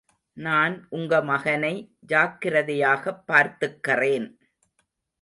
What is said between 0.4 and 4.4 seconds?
நான் உங்க மகனை ஜாக்கிரதையாப் பார்த்துக்கறேன்.